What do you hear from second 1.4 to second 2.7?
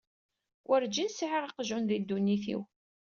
aqjun di ddunit-iw.